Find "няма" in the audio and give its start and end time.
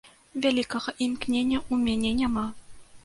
2.23-2.47